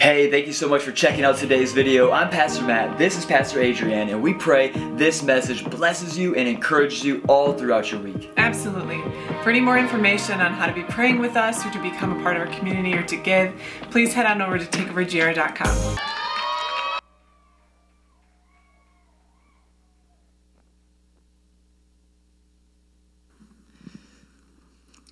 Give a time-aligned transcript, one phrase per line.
[0.00, 2.10] Hey, thank you so much for checking out today's video.
[2.10, 6.48] I'm Pastor Matt, this is Pastor Adrian, and we pray this message blesses you and
[6.48, 8.30] encourages you all throughout your week.
[8.38, 9.02] Absolutely.
[9.42, 12.22] For any more information on how to be praying with us or to become a
[12.22, 13.52] part of our community or to give,
[13.90, 15.98] please head on over to takeovergr.com.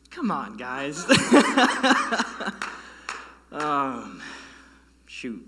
[0.09, 1.05] Come on, guys.
[3.53, 4.23] um,
[5.19, 5.45] shoot.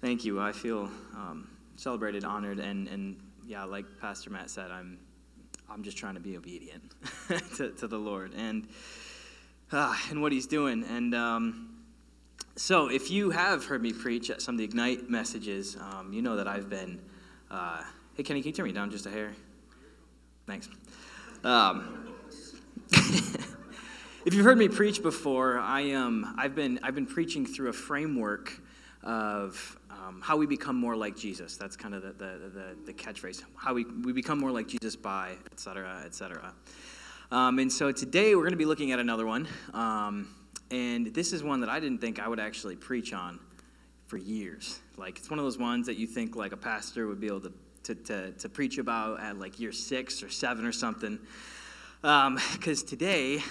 [0.00, 0.40] Thank you.
[0.40, 3.16] I feel um, celebrated, honored, and, and
[3.46, 4.98] yeah, like Pastor Matt said, I'm
[5.70, 6.82] I'm just trying to be obedient
[7.56, 8.66] to, to the Lord and
[9.70, 10.82] uh, and what He's doing.
[10.82, 11.76] And um,
[12.56, 16.20] so, if you have heard me preach at some of the Ignite messages, um, you
[16.20, 16.98] know that I've been.
[17.52, 17.84] Uh,
[18.16, 19.32] hey, Kenny, can you turn me down just a hair?
[20.48, 20.68] Thanks.
[21.44, 22.16] Um,
[24.30, 27.72] if you've heard me preach before, I um, I've been I've been preaching through a
[27.72, 28.60] framework
[29.02, 31.56] of um, how we become more like Jesus.
[31.56, 33.42] That's kind of the, the, the, the, catchphrase.
[33.56, 36.54] How we, we become more like Jesus by, et cetera, et cetera.
[37.32, 39.48] Um, and so today we're going to be looking at another one.
[39.74, 40.32] Um,
[40.70, 43.40] and this is one that I didn't think I would actually preach on
[44.06, 44.78] for years.
[44.96, 47.40] Like, it's one of those ones that you think like a pastor would be able
[47.40, 51.18] to, to, to, to preach about at like year six or seven or something.
[52.02, 53.42] Because um, today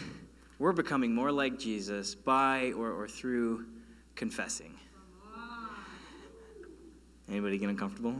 [0.60, 3.66] we're becoming more like Jesus by or, or through
[4.16, 4.76] confessing.
[7.30, 8.16] Anybody get uncomfortable?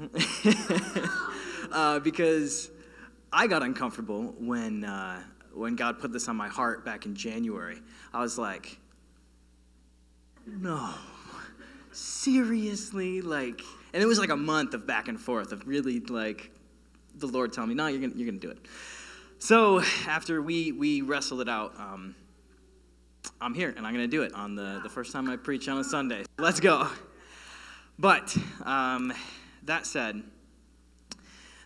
[1.72, 2.70] uh, because
[3.34, 5.22] I got uncomfortable when, uh,
[5.54, 7.82] when God put this on my heart back in January.
[8.14, 8.80] I was like,
[10.46, 10.94] no,
[11.92, 13.22] seriously?
[13.22, 13.62] Like,
[13.94, 16.52] and it was like a month of back and forth of really like
[17.16, 18.60] the Lord telling me, no, you're gonna, you're gonna do it.
[19.40, 22.16] So after we, we wrestled it out, um,
[23.42, 25.78] I'm here and I'm gonna do it on the, the first time I preach on
[25.78, 26.24] a Sunday.
[26.38, 26.88] Let's go.
[27.98, 29.14] But um,
[29.64, 30.24] that said,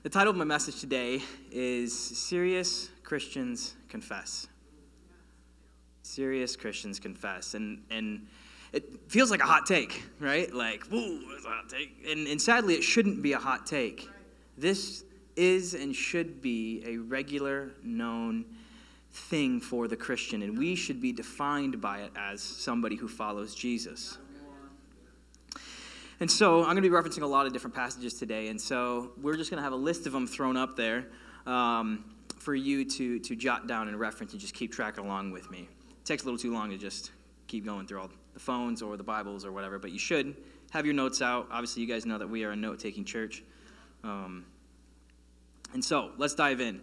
[0.03, 4.48] the title of my message today is Serious Christians Confess.
[6.02, 7.54] Serious Christians Confess.
[7.54, 8.27] And, and
[8.73, 10.54] it feels like a hot take, right?
[10.54, 12.05] Like, whoa, it's a hot take.
[12.10, 14.10] And, and sadly, it shouldn't be a hot take.
[14.58, 15.04] This
[15.36, 18.45] is and should be a regular, known
[19.13, 23.53] thing for the Christian, and we should be defined by it as somebody who follows
[23.53, 24.17] Jesus.
[26.19, 28.47] And so I'm going to be referencing a lot of different passages today.
[28.47, 31.07] And so we're just going to have a list of them thrown up there
[31.45, 32.05] um,
[32.37, 35.67] for you to, to jot down and reference and just keep track along with me.
[35.89, 37.11] It takes a little too long to just
[37.47, 40.35] keep going through all the phones or the Bibles or whatever, but you should
[40.71, 41.47] have your notes out.
[41.51, 43.43] Obviously, you guys know that we are a note taking church.
[44.03, 44.45] Um,
[45.73, 46.81] and so let's dive in.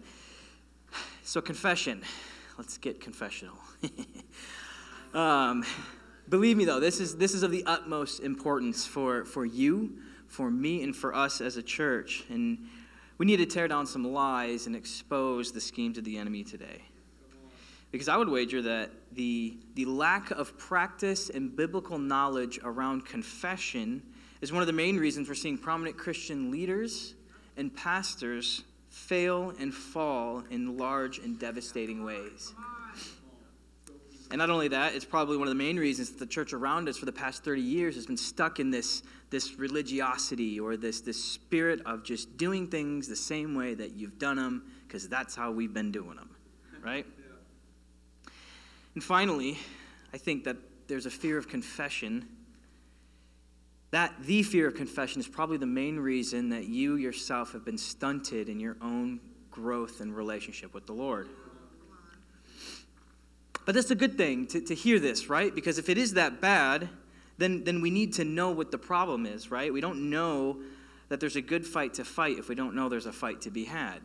[1.23, 2.01] So, confession.
[2.57, 3.55] Let's get confessional.
[5.13, 5.63] um,
[6.31, 10.49] Believe me, though, this is, this is of the utmost importance for, for you, for
[10.49, 12.23] me, and for us as a church.
[12.29, 12.69] And
[13.17, 16.83] we need to tear down some lies and expose the schemes of the enemy today.
[17.91, 24.01] Because I would wager that the, the lack of practice and biblical knowledge around confession
[24.39, 27.13] is one of the main reasons we're seeing prominent Christian leaders
[27.57, 32.53] and pastors fail and fall in large and devastating ways.
[34.29, 36.87] And not only that, it's probably one of the main reasons that the church around
[36.87, 41.01] us for the past 30 years has been stuck in this, this religiosity or this,
[41.01, 45.35] this spirit of just doing things the same way that you've done them because that's
[45.35, 46.29] how we've been doing them,
[46.81, 47.05] right?
[47.17, 48.31] Yeah.
[48.93, 49.57] And finally,
[50.13, 52.27] I think that there's a fear of confession.
[53.91, 57.77] That the fear of confession is probably the main reason that you yourself have been
[57.77, 59.19] stunted in your own
[59.51, 61.27] growth and relationship with the Lord.
[63.65, 65.53] But that's a good thing to, to hear this, right?
[65.53, 66.89] Because if it is that bad,
[67.37, 69.71] then, then we need to know what the problem is, right?
[69.71, 70.57] We don't know
[71.09, 73.51] that there's a good fight to fight if we don't know there's a fight to
[73.51, 73.99] be had.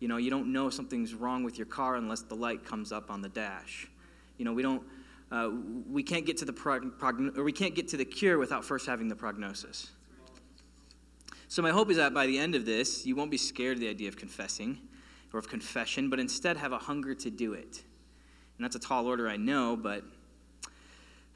[0.00, 3.10] You know, you don't know something's wrong with your car unless the light comes up
[3.10, 3.88] on the dash.
[4.36, 4.82] You know, we don't,
[5.32, 5.48] uh,
[5.90, 8.64] we can't get to the prog- progn- or we can't get to the cure without
[8.64, 9.90] first having the prognosis.
[11.48, 13.80] So my hope is that by the end of this, you won't be scared of
[13.80, 14.78] the idea of confessing
[15.32, 17.82] or of confession, but instead have a hunger to do it.
[18.58, 20.04] And that's a tall order, I know, but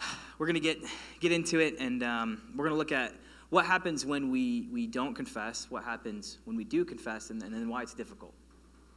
[0.39, 0.79] we're going to get,
[1.21, 3.15] get into it and um, we're going to look at
[3.49, 7.55] what happens when we, we don't confess, what happens when we do confess, and, and
[7.55, 8.35] then why it's difficult.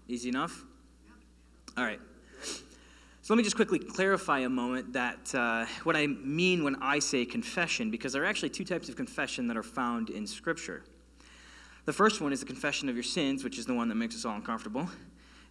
[0.09, 0.65] Easy enough?
[1.77, 1.99] All right.
[3.29, 6.97] So let me just quickly clarify a moment that uh, what I mean when I
[6.97, 10.81] say confession, because there are actually two types of confession that are found in Scripture.
[11.85, 14.15] The first one is the confession of your sins, which is the one that makes
[14.15, 14.89] us all uncomfortable.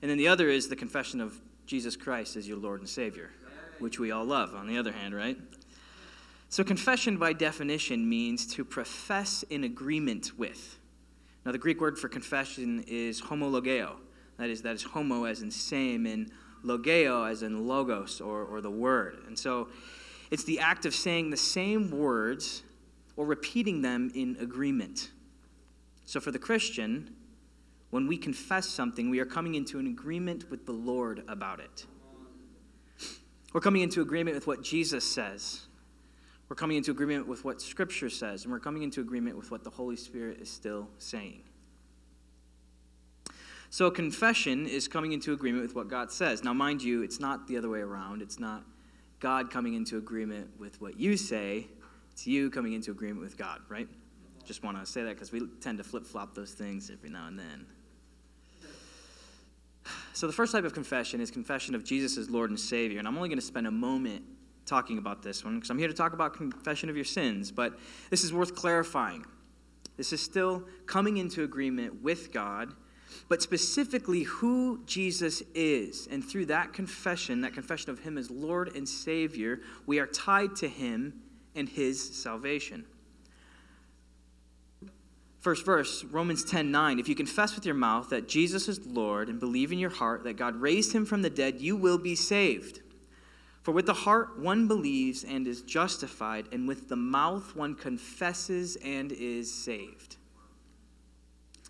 [0.02, 3.30] And then the other is the confession of Jesus Christ as your Lord and Savior,
[3.78, 5.38] which we all love, on the other hand, right?
[6.48, 10.80] So, confession by definition means to profess in agreement with.
[11.46, 13.98] Now, the Greek word for confession is homologeo.
[14.36, 16.32] That is, that is homo as in same, and
[16.64, 19.18] logeo as in logos or, or the word.
[19.26, 19.68] And so,
[20.30, 22.62] it's the act of saying the same words
[23.16, 25.10] or repeating them in agreement.
[26.04, 27.14] So, for the Christian,
[27.90, 31.86] when we confess something, we are coming into an agreement with the Lord about it.
[33.52, 35.66] We're coming into agreement with what Jesus says.
[36.48, 39.64] We're coming into agreement with what Scripture says, and we're coming into agreement with what
[39.64, 41.42] the Holy Spirit is still saying.
[43.70, 46.42] So, confession is coming into agreement with what God says.
[46.42, 48.22] Now, mind you, it's not the other way around.
[48.22, 48.64] It's not
[49.20, 51.66] God coming into agreement with what you say,
[52.12, 53.88] it's you coming into agreement with God, right?
[54.44, 57.26] Just want to say that because we tend to flip flop those things every now
[57.26, 57.66] and then.
[60.14, 62.98] So, the first type of confession is confession of Jesus as Lord and Savior.
[62.98, 64.24] And I'm only going to spend a moment
[64.66, 67.78] talking about this one because I'm here to talk about confession of your sins, but
[68.10, 69.24] this is worth clarifying.
[69.96, 72.72] This is still coming into agreement with God,
[73.28, 76.08] but specifically who Jesus is.
[76.10, 80.56] And through that confession, that confession of Him as Lord and Savior, we are tied
[80.56, 81.14] to Him
[81.54, 82.84] and His salvation.
[85.40, 86.98] First verse, Romans 10 9.
[86.98, 90.24] If you confess with your mouth that Jesus is Lord and believe in your heart
[90.24, 92.80] that God raised him from the dead, you will be saved.
[93.62, 98.76] For with the heart one believes and is justified, and with the mouth one confesses
[98.84, 100.17] and is saved.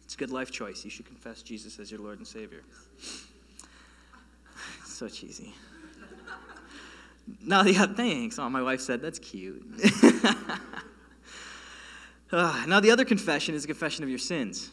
[0.09, 0.87] It's a good life choice.
[0.87, 2.63] You should confess Jesus as your Lord and Savior.
[4.87, 5.53] so cheesy.
[7.45, 8.39] Now, yeah, thanks.
[8.39, 9.63] Oh, my wife said that's cute.
[12.33, 14.71] uh, now, the other confession is a confession of your sins.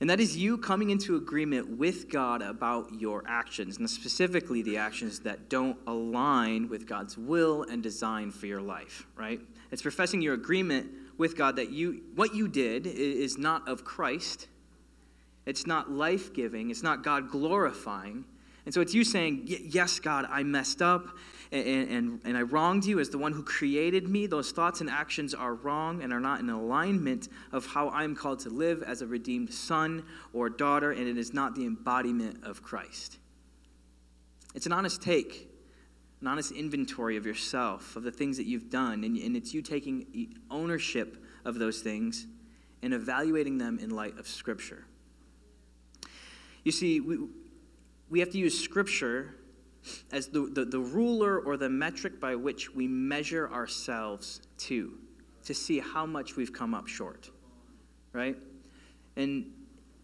[0.00, 4.78] And that is you coming into agreement with God about your actions, and specifically the
[4.78, 9.38] actions that don't align with God's will and design for your life, right?
[9.70, 14.48] It's professing your agreement with God that you what you did is not of Christ.
[15.46, 18.24] It's not life-giving, it's not God glorifying.
[18.64, 21.08] And so it's you saying, Yes, God, I messed up
[21.52, 24.26] and, and, and I wronged you as the one who created me.
[24.26, 28.40] Those thoughts and actions are wrong and are not in alignment of how I'm called
[28.40, 32.62] to live as a redeemed son or daughter, and it is not the embodiment of
[32.62, 33.18] Christ.
[34.54, 35.48] It's an honest take,
[36.24, 39.60] an honest inventory of yourself, of the things that you've done, and, and it's you
[39.60, 42.26] taking ownership of those things
[42.82, 44.86] and evaluating them in light of Scripture.
[46.62, 47.18] You see, we,
[48.08, 49.34] we have to use Scripture
[50.12, 54.94] as the, the, the ruler or the metric by which we measure ourselves to,
[55.44, 57.28] to see how much we've come up short,
[58.14, 58.38] right?
[59.16, 59.52] And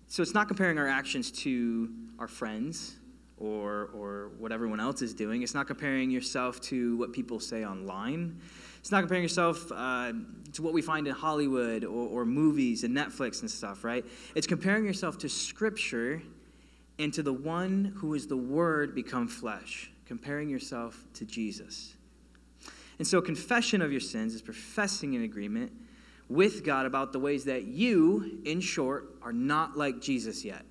[0.07, 1.89] so it's not comparing our actions to
[2.19, 2.97] our friends
[3.41, 5.43] or, or what everyone else is doing.
[5.43, 8.39] It's not comparing yourself to what people say online.
[8.79, 10.13] It's not comparing yourself uh,
[10.53, 14.05] to what we find in Hollywood or, or movies and Netflix and stuff, right?
[14.35, 16.23] It's comparing yourself to Scripture
[16.99, 21.95] and to the one who is the Word become flesh, comparing yourself to Jesus.
[22.99, 25.73] And so, confession of your sins is professing an agreement
[26.29, 30.65] with God about the ways that you, in short, are not like Jesus yet.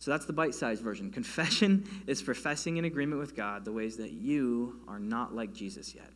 [0.00, 1.10] So that's the bite sized version.
[1.10, 5.94] Confession is professing in agreement with God the ways that you are not like Jesus
[5.94, 6.10] yet.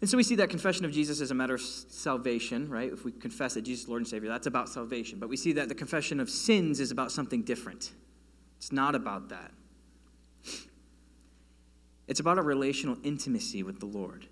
[0.00, 2.92] And so we see that confession of Jesus as a matter of salvation, right?
[2.92, 5.18] If we confess that Jesus is Lord and Savior, that's about salvation.
[5.18, 7.90] But we see that the confession of sins is about something different.
[8.58, 9.50] It's not about that.
[12.06, 14.28] It's about a relational intimacy with the Lord.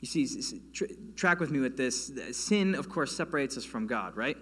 [0.00, 0.60] You see,
[1.14, 2.10] track with me with this.
[2.32, 4.36] Sin, of course, separates us from God, right?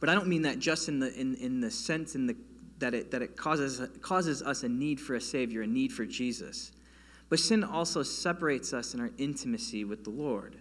[0.00, 2.36] But I don't mean that just in the, in, in the sense in the,
[2.78, 6.04] that it, that it causes, causes us a need for a Savior, a need for
[6.04, 6.72] Jesus.
[7.28, 10.56] But sin also separates us in our intimacy with the Lord,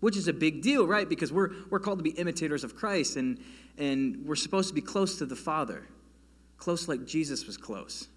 [0.00, 1.08] which is a big deal, right?
[1.08, 3.40] Because we're, we're called to be imitators of Christ and,
[3.76, 5.86] and we're supposed to be close to the Father,
[6.56, 8.08] close like Jesus was close.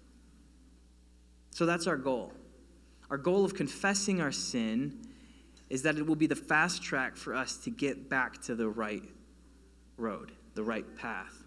[1.50, 2.32] So that's our goal.
[3.10, 5.00] Our goal of confessing our sin
[5.68, 8.68] is that it will be the fast track for us to get back to the
[8.68, 9.02] right
[10.00, 11.44] road, the right path,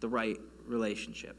[0.00, 1.36] the right relationship.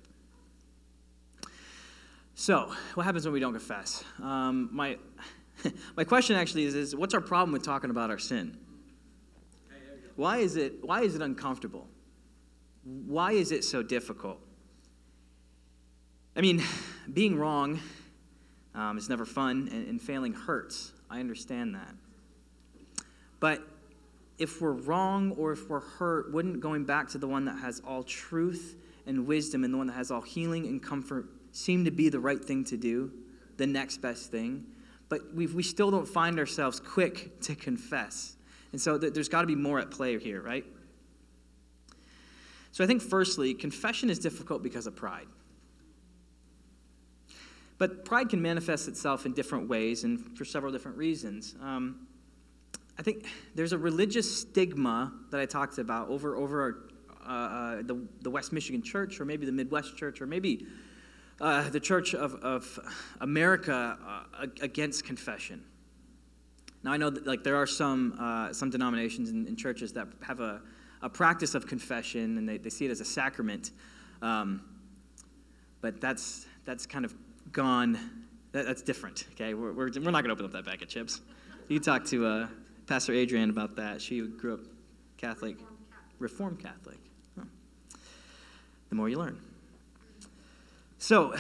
[2.36, 4.04] So, what happens when we don't confess?
[4.22, 4.98] Um, my,
[5.98, 8.58] my question actually is, is what's our problem with talking about our sin?
[10.16, 11.88] Why is it, why is it uncomfortable?
[12.84, 14.40] Why is it so difficult?
[16.36, 16.64] I mean,
[17.14, 17.80] being wrong
[18.74, 20.94] um, is never fun, and, and failing hurts.
[21.10, 21.94] I understand that.
[23.40, 23.68] But
[24.38, 27.82] if we're wrong or if we're hurt, wouldn't going back to the one that has
[27.86, 31.92] all truth and wisdom and the one that has all healing and comfort seem to
[31.92, 33.12] be the right thing to do,
[33.58, 34.66] the next best thing,
[35.10, 38.36] but we we still don't find ourselves quick to confess.
[38.72, 40.66] And so th- there's got to be more at play here, right?
[42.72, 45.28] So I think, firstly, confession is difficult because of pride.
[47.78, 51.56] But pride can manifest itself in different ways and for several different reasons.
[51.62, 52.08] Um,
[53.02, 56.76] I think there's a religious stigma that I talked about over, over our,
[57.26, 60.68] uh, uh, the, the West Michigan Church, or maybe the Midwest Church, or maybe
[61.40, 62.78] uh, the Church of, of
[63.20, 65.64] America uh, against confession.
[66.84, 70.40] Now I know that like there are some uh, some denominations and, churches that have
[70.40, 70.62] a,
[71.02, 73.72] a practice of confession and they, they see it as a sacrament,
[74.22, 74.62] um,
[75.82, 77.16] but that's that's kind of
[77.52, 77.98] gone.
[78.52, 79.26] That, that's different.
[79.32, 81.22] Okay, we're, we're, we're not going to open up that bag of chips.
[81.68, 82.48] You talk to uh,
[82.88, 84.02] Pastor Adrienne about that.
[84.02, 84.60] She grew up
[85.18, 85.58] Catholic,
[86.20, 86.98] Reformed Catholic.
[87.38, 87.46] Huh.
[88.90, 89.40] The more you learn.
[90.98, 91.36] So,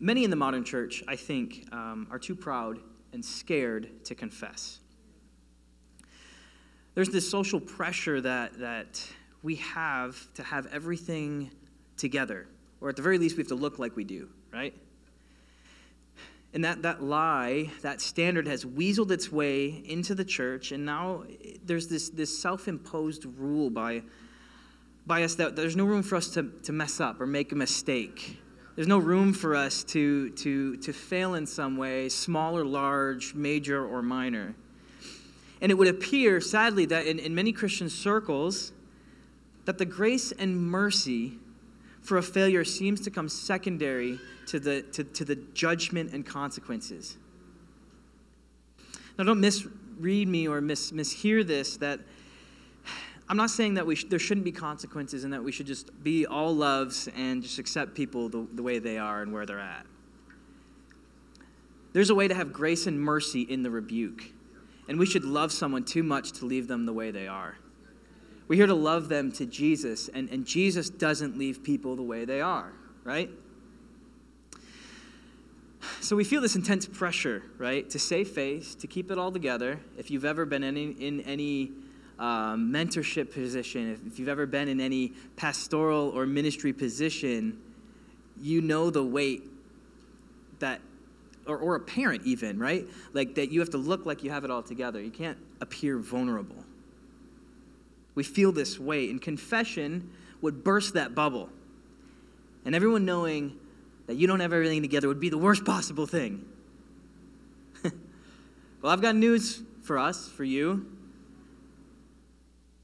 [0.00, 2.78] many in the modern church, I think, um, are too proud
[3.12, 4.80] and scared to confess.
[6.94, 9.06] There's this social pressure that, that
[9.42, 11.50] we have to have everything
[11.96, 12.46] together,
[12.80, 14.74] or at the very least, we have to look like we do, right?
[16.54, 21.24] And that, that lie, that standard has weaseled its way into the church, and now
[21.64, 24.02] there's this, this self imposed rule by,
[25.04, 27.56] by us that there's no room for us to, to mess up or make a
[27.56, 28.38] mistake.
[28.76, 33.34] There's no room for us to, to, to fail in some way, small or large,
[33.34, 34.54] major or minor.
[35.60, 38.72] And it would appear, sadly, that in, in many Christian circles,
[39.64, 41.38] that the grace and mercy
[42.04, 47.16] for a failure seems to come secondary to the, to, to the judgment and consequences.
[49.18, 52.00] Now, don't misread me or mis, mishear this that
[53.26, 56.04] I'm not saying that we sh- there shouldn't be consequences and that we should just
[56.04, 59.58] be all loves and just accept people the, the way they are and where they're
[59.58, 59.86] at.
[61.94, 64.24] There's a way to have grace and mercy in the rebuke.
[64.88, 67.56] And we should love someone too much to leave them the way they are.
[68.46, 72.24] We're here to love them to Jesus, and, and Jesus doesn't leave people the way
[72.24, 72.72] they are,
[73.02, 73.30] right?
[76.00, 79.80] So we feel this intense pressure, right, to save face, to keep it all together.
[79.96, 81.72] If you've ever been in, in any
[82.18, 87.58] um, mentorship position, if, if you've ever been in any pastoral or ministry position,
[88.40, 89.42] you know the weight
[90.58, 90.80] that,
[91.46, 92.86] or, or a parent even, right?
[93.12, 95.00] Like that you have to look like you have it all together.
[95.00, 96.63] You can't appear vulnerable.
[98.14, 101.48] We feel this weight, and confession would burst that bubble.
[102.64, 103.58] And everyone knowing
[104.06, 106.44] that you don't have everything together would be the worst possible thing.
[107.82, 110.86] well, I've got news for us, for you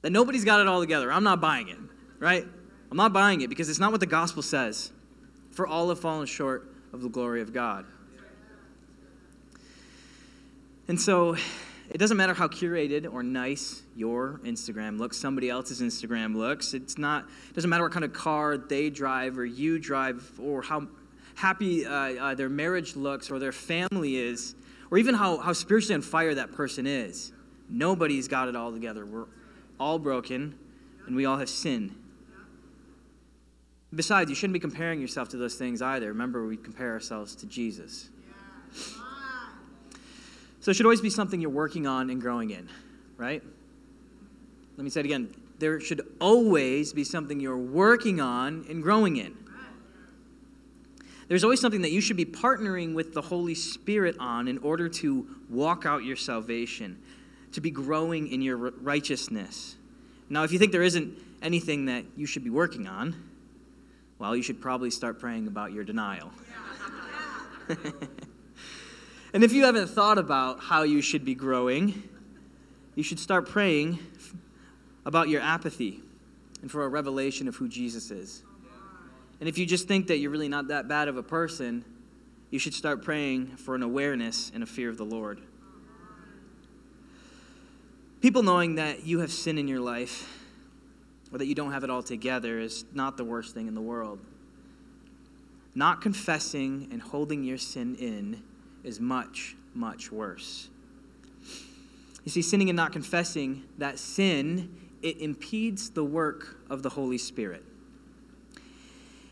[0.03, 1.13] that nobody's got it all together.
[1.13, 1.79] I'm not buying it,
[2.19, 2.45] right?
[2.91, 4.91] I'm not buying it because it's not what the gospel says.
[5.53, 7.85] For all have fallen short of the glory of God.
[10.89, 11.37] And so
[11.91, 16.73] it doesn't matter how curated or nice your Instagram looks, somebody else's Instagram looks.
[16.73, 20.63] It's not, it doesn't matter what kind of car they drive or you drive or
[20.63, 20.87] how
[21.35, 24.55] happy uh, uh, their marriage looks or their family is
[24.91, 27.33] or even how, how spiritually on fire that person is.
[27.69, 29.07] Nobody's got it all together.
[29.07, 29.27] We're
[29.79, 30.59] all broken,
[31.07, 31.95] and we all have sinned.
[33.95, 36.09] Besides, you shouldn't be comparing yourself to those things either.
[36.09, 38.11] Remember, we compare ourselves to Jesus.
[40.61, 42.69] So it should always be something you're working on and growing in,
[43.17, 43.43] right?
[44.77, 45.35] Let me say it again.
[45.59, 49.37] There should always be something you're working on and growing in.
[51.29, 54.89] There's always something that you should be partnering with the Holy Spirit on in order
[54.89, 56.99] to walk out your salvation
[57.53, 59.77] to be growing in your righteousness.
[60.29, 63.15] Now, if you think there isn't anything that you should be working on,
[64.19, 66.31] well, you should probably start praying about your denial.
[69.33, 72.03] and if you haven't thought about how you should be growing,
[72.95, 73.99] you should start praying
[75.07, 76.01] about your apathy
[76.63, 78.43] and for a revelation of who Jesus is.
[79.39, 81.85] And if you just think that you're really not that bad of a person,
[82.51, 85.41] you should start praying for an awareness and a fear of the Lord.
[88.21, 90.29] People knowing that you have sin in your life
[91.33, 93.81] or that you don't have it all together is not the worst thing in the
[93.81, 94.19] world.
[95.75, 98.43] Not confessing and holding your sin in
[98.85, 100.69] is much, much worse.
[102.25, 107.19] You see, sinning and not confessing that sin, it impedes the work of the Holy
[107.19, 107.65] Spirit.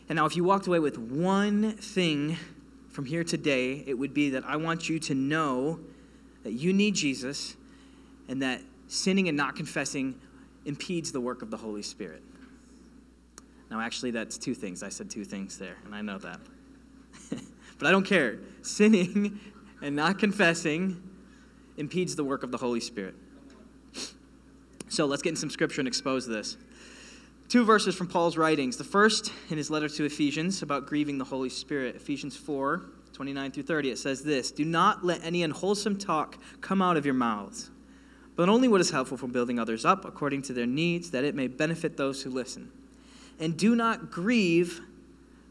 [0.07, 2.37] And now, if you walked away with one thing
[2.89, 5.79] from here today, it would be that I want you to know
[6.43, 7.55] that you need Jesus
[8.27, 10.19] and that sinning and not confessing
[10.65, 12.23] impedes the work of the Holy Spirit.
[13.69, 14.81] Now, actually, that's two things.
[14.81, 16.39] I said two things there, and I know that.
[17.79, 18.37] But I don't care.
[18.61, 19.39] Sinning
[19.81, 21.01] and not confessing
[21.77, 23.15] impedes the work of the Holy Spirit.
[24.89, 26.57] So let's get in some scripture and expose this.
[27.47, 28.77] Two verses from Paul's writings.
[28.77, 33.51] The first in his letter to Ephesians about grieving the Holy Spirit, Ephesians 4 29
[33.51, 33.91] through 30.
[33.91, 37.69] It says this Do not let any unwholesome talk come out of your mouths,
[38.35, 41.35] but only what is helpful for building others up according to their needs, that it
[41.35, 42.71] may benefit those who listen.
[43.39, 44.81] And do not grieve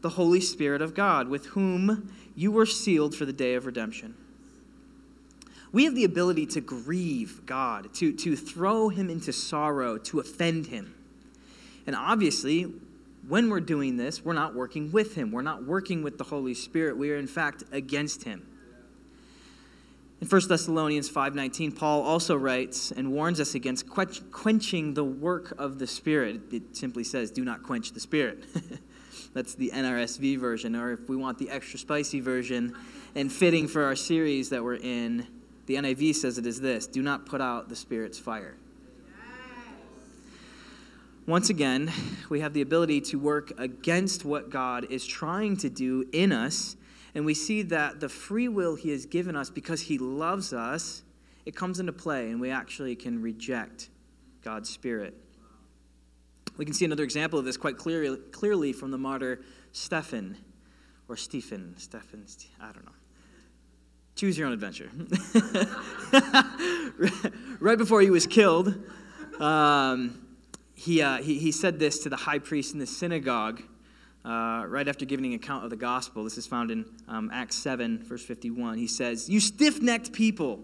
[0.01, 4.15] the Holy Spirit of God, with whom you were sealed for the day of redemption.
[5.71, 10.67] We have the ability to grieve God, to, to throw him into sorrow, to offend
[10.67, 10.95] him.
[11.85, 12.73] And obviously,
[13.27, 15.31] when we're doing this, we're not working with him.
[15.31, 16.97] We're not working with the Holy Spirit.
[16.97, 18.45] We are, in fact, against him.
[20.21, 25.79] In 1 Thessalonians 5:19, Paul also writes and warns us against quenching the work of
[25.79, 26.41] the Spirit.
[26.51, 28.43] It simply says, "Do not quench the Spirit."
[29.33, 32.75] That's the NRSV version, or if we want the extra spicy version
[33.15, 35.27] and fitting for our series that we're in,
[35.67, 38.55] the NIV says it is this: "Do not put out the Spirit's fire."
[41.27, 41.91] Once again,
[42.29, 46.75] we have the ability to work against what God is trying to do in us,
[47.13, 51.03] and we see that the free will He has given us because He loves us,
[51.45, 53.89] it comes into play, and we actually can reject
[54.43, 55.13] God's Spirit.
[56.59, 59.39] We can see another example of this quite clearly, clearly from the martyr
[59.71, 60.35] Stephen,
[61.07, 62.25] or Stephen, Stephen,
[62.59, 62.91] I don't know.
[64.17, 64.89] Choose your own adventure.
[67.61, 68.77] right before he was killed,
[69.39, 70.27] um,
[70.75, 73.61] he, uh, he, he said this to the high priest in the synagogue
[74.25, 76.25] uh, right after giving an account of the gospel.
[76.25, 78.77] This is found in um, Acts 7, verse 51.
[78.77, 80.59] He says, You stiff necked people,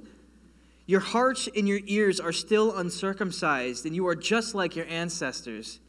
[0.87, 5.79] your hearts and your ears are still uncircumcised, and you are just like your ancestors.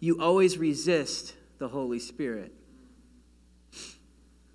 [0.00, 2.52] You always resist the Holy Spirit.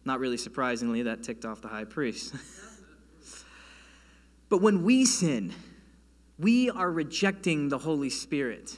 [0.04, 2.34] Not really surprisingly, that ticked off the high priest.
[4.50, 5.54] but when we sin,
[6.38, 8.78] we are rejecting the Holy Spirit.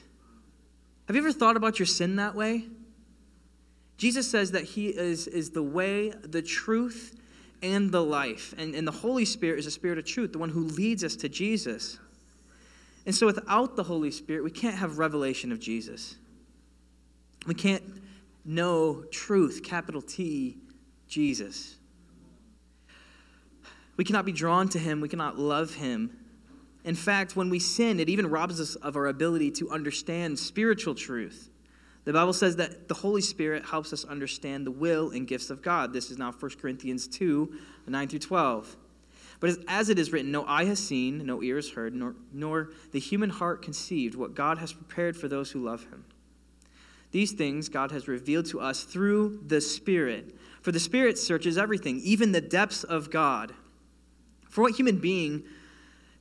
[1.07, 2.65] Have you ever thought about your sin that way?
[3.97, 7.19] Jesus says that He is, is the way, the truth,
[7.63, 8.53] and the life.
[8.57, 11.15] And, and the Holy Spirit is a spirit of truth, the one who leads us
[11.17, 11.97] to Jesus.
[13.05, 16.15] And so without the Holy Spirit, we can't have revelation of Jesus.
[17.47, 17.83] We can't
[18.45, 20.57] know truth, capital T,
[21.07, 21.77] Jesus.
[23.95, 26.11] We cannot be drawn to Him, we cannot love Him
[26.87, 30.95] in fact, when we sin, it even robs us of our ability to understand spiritual
[30.95, 31.49] truth.
[32.05, 35.61] The Bible says that the Holy Spirit helps us understand the will and gifts of
[35.61, 35.91] God.
[35.91, 38.77] This is now 1 Corinthians 2 9 through 12.
[39.41, 42.69] But as it is written, no eye has seen, no ear has heard, nor, nor
[42.93, 46.05] the human heart conceived what God has prepared for those who love him.
[47.17, 50.37] These things God has revealed to us through the Spirit.
[50.61, 53.55] For the Spirit searches everything, even the depths of God.
[54.47, 55.43] For what human being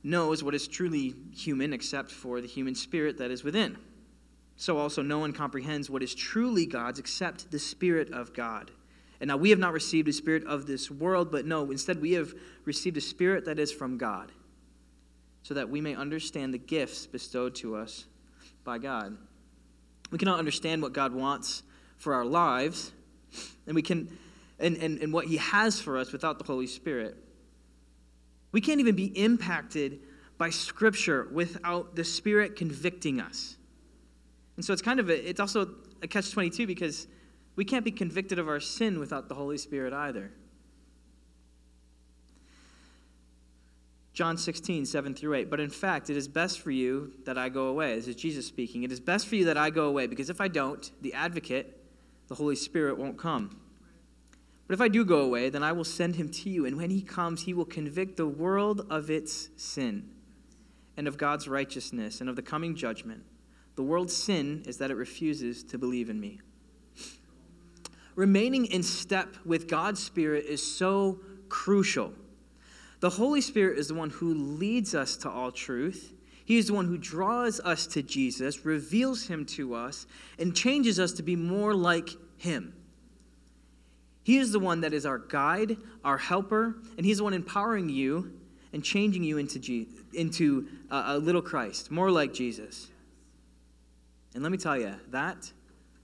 [0.01, 3.77] knows what is truly human except for the human spirit that is within.
[4.55, 8.71] So also, no one comprehends what is truly God's except the Spirit of God.
[9.21, 12.13] And now we have not received a spirit of this world, but no, instead we
[12.13, 12.33] have
[12.65, 14.31] received a spirit that is from God,
[15.43, 18.07] so that we may understand the gifts bestowed to us
[18.63, 19.15] by God.
[20.11, 21.63] We cannot understand what God wants
[21.97, 22.91] for our lives,
[23.65, 24.09] and we can
[24.59, 27.17] and, and, and what He has for us without the Holy Spirit.
[28.51, 29.99] We can't even be impacted
[30.37, 33.57] by Scripture without the Spirit convicting us.
[34.55, 35.69] And so it's kind of a, it's also
[36.01, 37.07] a catch 22 because
[37.55, 40.31] we can't be convicted of our sin without the Holy Spirit either.
[44.17, 45.47] John 16, 7 through 8.
[45.47, 47.93] But in fact, it is best for you that I go away.
[47.93, 48.81] This is Jesus speaking.
[48.81, 51.79] It is best for you that I go away because if I don't, the advocate,
[52.27, 53.61] the Holy Spirit, won't come.
[54.65, 56.89] But if I do go away, then I will send him to you, and when
[56.89, 60.09] he comes, he will convict the world of its sin
[60.97, 63.23] and of God's righteousness and of the coming judgment.
[63.75, 66.41] The world's sin is that it refuses to believe in me.
[68.15, 72.13] Remaining in step with God's Spirit is so crucial.
[72.99, 76.13] The Holy Spirit is the one who leads us to all truth.
[76.45, 80.07] He is the one who draws us to Jesus, reveals him to us,
[80.39, 82.73] and changes us to be more like him.
[84.27, 87.87] He is the one that is our guide, our helper, and He's the one empowering
[87.87, 88.33] you
[88.73, 92.89] and changing you into, G- into a, a little Christ, more like Jesus.
[94.33, 95.49] And let me tell you, that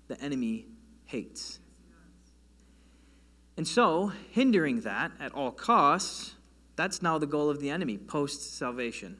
[0.07, 0.67] the enemy
[1.03, 1.59] hates.
[3.57, 6.35] And so, hindering that at all costs,
[6.75, 9.17] that's now the goal of the enemy post salvation.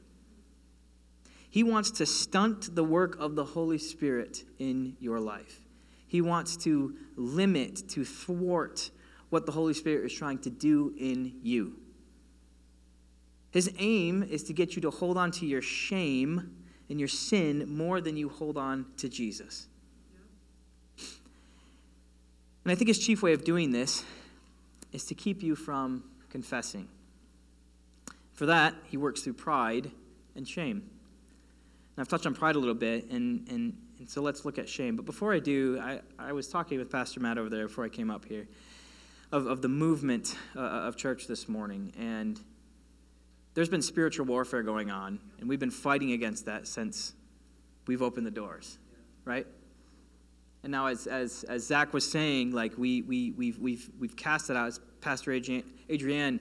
[1.50, 5.60] He wants to stunt the work of the Holy Spirit in your life.
[6.08, 8.90] He wants to limit, to thwart
[9.30, 11.74] what the Holy Spirit is trying to do in you.
[13.52, 16.56] His aim is to get you to hold on to your shame
[16.90, 19.68] and your sin more than you hold on to Jesus.
[22.64, 24.04] And I think his chief way of doing this
[24.92, 26.88] is to keep you from confessing.
[28.34, 29.90] For that, he works through pride
[30.34, 30.90] and shame.
[31.96, 34.68] And I've touched on pride a little bit, and, and, and so let's look at
[34.68, 34.96] shame.
[34.96, 37.88] But before I do, I, I was talking with Pastor Matt over there before I
[37.88, 38.48] came up here
[39.30, 41.92] of, of the movement uh, of church this morning.
[41.96, 42.40] And
[43.54, 47.12] there's been spiritual warfare going on, and we've been fighting against that since
[47.86, 48.78] we've opened the doors,
[49.24, 49.46] right?
[50.64, 54.50] And now, as, as, as Zach was saying, like we, we, we've, we've, we've cast
[54.50, 56.40] it out, as Pastor Adrienne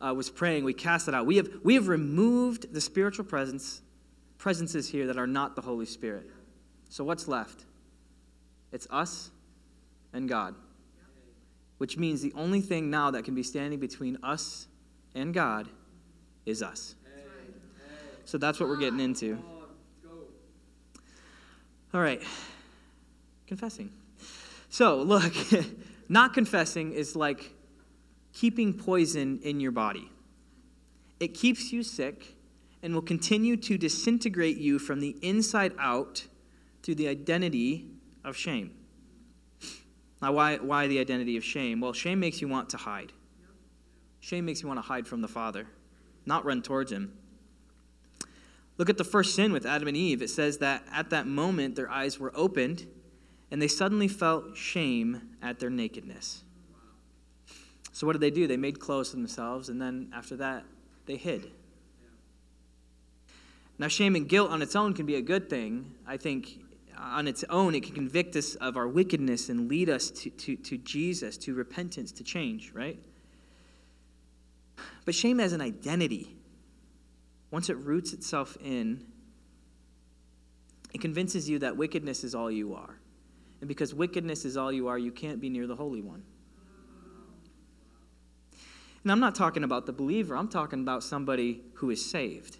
[0.00, 1.26] uh, was praying, we cast it out.
[1.26, 3.82] We have, we have removed the spiritual presence,
[4.38, 6.30] presences here that are not the Holy Spirit.
[6.88, 7.64] So, what's left?
[8.72, 9.30] It's us
[10.12, 10.54] and God,
[11.78, 14.68] which means the only thing now that can be standing between us
[15.14, 15.68] and God
[16.44, 16.94] is us.
[18.24, 19.42] So, that's what we're getting into.
[21.94, 22.22] All right
[23.46, 23.92] confessing.
[24.68, 25.32] So, look,
[26.08, 27.52] not confessing is like
[28.36, 30.10] keeping poison in your body.
[31.20, 32.36] It keeps you sick
[32.82, 36.26] and will continue to disintegrate you from the inside out
[36.82, 37.86] through the identity
[38.26, 38.72] of shame.
[40.20, 41.80] Now, why, why the identity of shame?
[41.80, 43.12] Well, shame makes you want to hide.
[44.20, 45.66] Shame makes you want to hide from the Father,
[46.26, 47.14] not run towards Him.
[48.76, 50.20] Look at the first sin with Adam and Eve.
[50.20, 52.86] It says that at that moment their eyes were opened
[53.50, 56.42] and they suddenly felt shame at their nakedness.
[57.96, 58.46] So, what did they do?
[58.46, 60.66] They made clothes for themselves, and then after that,
[61.06, 61.50] they hid.
[63.78, 65.94] Now, shame and guilt on its own can be a good thing.
[66.06, 66.62] I think
[66.98, 70.56] on its own, it can convict us of our wickedness and lead us to, to,
[70.56, 73.02] to Jesus, to repentance, to change, right?
[75.06, 76.36] But shame as an identity,
[77.50, 79.06] once it roots itself in,
[80.92, 82.98] it convinces you that wickedness is all you are.
[83.62, 86.24] And because wickedness is all you are, you can't be near the Holy One.
[89.06, 92.58] And I'm not talking about the believer, I'm talking about somebody who is saved.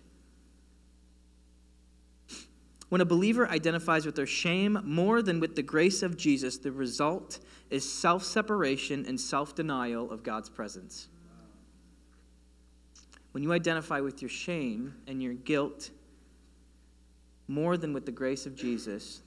[2.89, 6.71] When a believer identifies with their shame more than with the grace of Jesus, the
[6.71, 11.09] result is self separation and self denial of God's presence.
[13.33, 15.91] When you identify with your shame and your guilt
[17.49, 19.23] more than with the grace of Jesus,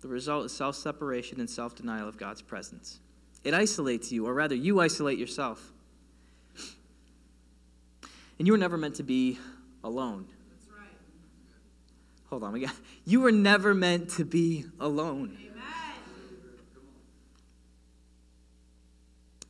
[0.00, 2.98] the result is self separation and self denial of God's presence.
[3.44, 5.72] It isolates you, or rather, you isolate yourself.
[8.38, 9.38] And you were never meant to be
[9.82, 10.26] alone.
[10.50, 10.88] That's right.
[12.28, 12.74] Hold on, we got.
[13.04, 15.38] You were never meant to be alone.
[15.40, 15.52] Amen.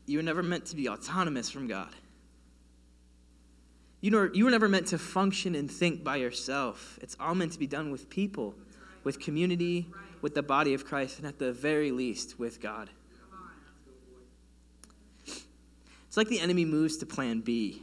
[0.07, 1.92] You were never meant to be autonomous from God.
[4.01, 6.99] You, know, you were never meant to function and think by yourself.
[7.03, 9.05] It's all meant to be done with people, right.
[9.05, 12.90] with community, right with the body of Christ, and at the very least, with God.
[15.27, 17.83] It's like the enemy moves to plan B.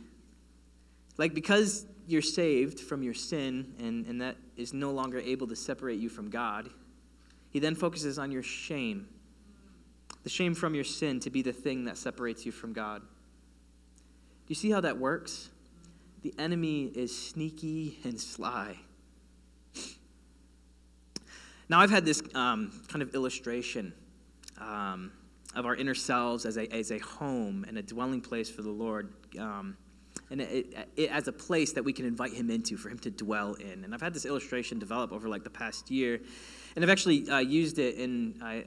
[1.17, 5.55] Like, because you're saved from your sin, and, and that is no longer able to
[5.55, 6.69] separate you from God,
[7.49, 9.07] he then focuses on your shame.
[10.23, 13.01] The shame from your sin to be the thing that separates you from God.
[13.01, 15.49] Do you see how that works?
[16.23, 18.77] The enemy is sneaky and sly.
[21.69, 23.93] Now, I've had this um, kind of illustration
[24.59, 25.11] um,
[25.55, 28.69] of our inner selves as a, as a home and a dwelling place for the
[28.69, 29.13] Lord.
[29.39, 29.77] Um,
[30.33, 33.11] and it, it, as a place that we can invite him into for him to
[33.11, 33.83] dwell in.
[33.83, 36.19] And I've had this illustration develop over like the past year,
[36.75, 38.61] and I've actually uh, used it in uh,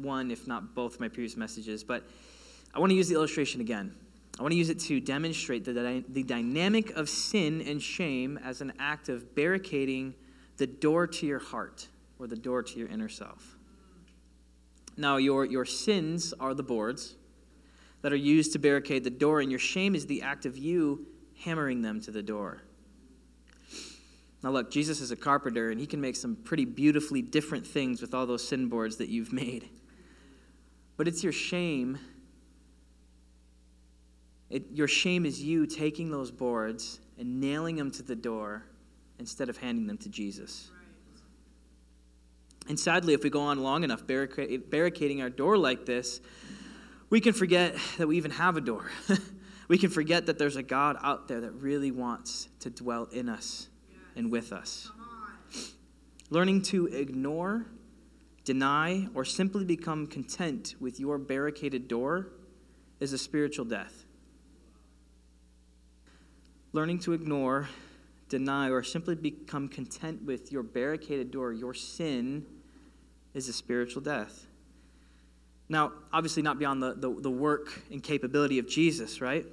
[0.00, 1.84] one, if not both, of my previous messages.
[1.84, 2.08] But
[2.72, 3.94] I want to use the illustration again.
[4.38, 8.62] I want to use it to demonstrate the, the dynamic of sin and shame as
[8.62, 10.14] an act of barricading
[10.56, 11.86] the door to your heart
[12.18, 13.58] or the door to your inner self.
[14.96, 17.16] Now, your, your sins are the boards
[18.02, 21.06] that are used to barricade the door, and your shame is the act of you
[21.44, 22.62] hammering them to the door.
[24.42, 28.00] Now, look, Jesus is a carpenter, and he can make some pretty beautifully different things
[28.00, 29.68] with all those sin boards that you've made.
[30.96, 31.98] But it's your shame.
[34.48, 38.64] It, your shame is you taking those boards and nailing them to the door
[39.18, 40.70] instead of handing them to Jesus.
[42.68, 46.20] And sadly, if we go on long enough barricading our door like this,
[47.10, 48.88] we can forget that we even have a door.
[49.68, 53.28] we can forget that there's a God out there that really wants to dwell in
[53.28, 53.68] us
[54.14, 54.90] and with us.
[56.30, 57.66] Learning to ignore,
[58.44, 62.28] deny, or simply become content with your barricaded door
[63.00, 64.04] is a spiritual death.
[66.72, 67.68] Learning to ignore,
[68.28, 72.46] deny, or simply become content with your barricaded door, your sin,
[73.34, 74.46] is a spiritual death.
[75.70, 79.46] Now, obviously, not beyond the, the, the work and capability of Jesus, right?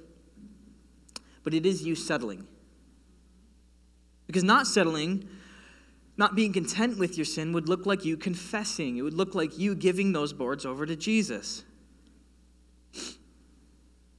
[1.44, 2.44] But it is you settling.
[4.26, 5.28] Because not settling,
[6.16, 8.96] not being content with your sin, would look like you confessing.
[8.96, 11.62] It would look like you giving those boards over to Jesus.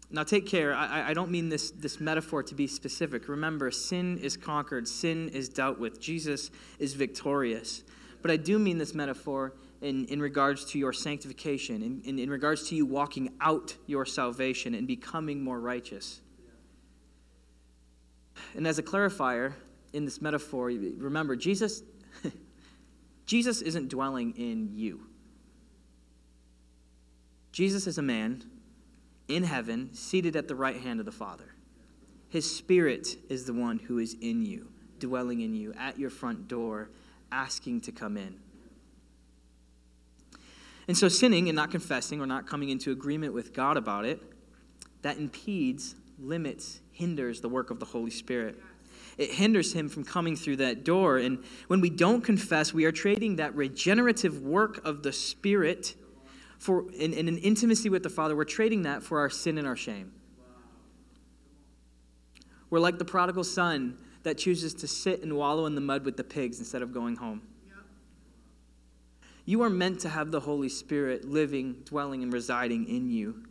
[0.10, 0.74] Now, take care.
[0.74, 3.28] I, I don't mean this, this metaphor to be specific.
[3.28, 7.84] Remember, sin is conquered, sin is dealt with, Jesus is victorious.
[8.22, 12.30] But I do mean this metaphor in, in regards to your sanctification, in, in, in
[12.30, 16.22] regards to you walking out your salvation and becoming more righteous.
[18.56, 19.54] And as a clarifier
[19.94, 21.84] in this metaphor, remember, Jesus,
[23.26, 25.02] Jesus isn't dwelling in you.
[27.52, 28.44] Jesus is a man
[29.28, 31.56] in heaven, seated at the right hand of the Father.
[32.30, 36.48] His Spirit is the one who is in you, dwelling in you, at your front
[36.48, 36.90] door,
[37.32, 38.40] asking to come in.
[40.90, 44.24] And so, sinning and not confessing or not coming into agreement with God about it,
[45.04, 48.60] that impedes, limits, hinders the work of the Holy Spirit.
[49.16, 51.20] It hinders him from coming through that door.
[51.20, 55.94] And when we don't confess, we are trading that regenerative work of the Spirit
[56.58, 58.36] for in, in an intimacy with the Father.
[58.36, 60.12] We're trading that for our sin and our shame.
[62.72, 66.18] We're like the prodigal son that chooses to sit and wallow in the mud with
[66.18, 67.44] the pigs instead of going home.
[69.50, 73.46] You are meant to have the Holy Spirit living, dwelling, and residing in you.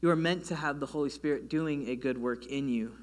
[0.00, 2.96] You are meant to have the Holy Spirit doing a good work in you.